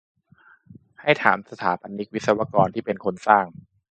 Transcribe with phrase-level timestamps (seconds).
[1.01, 3.45] ให้ถามสถาปนิก-วิศวกร ที่เป็นคนสร้าง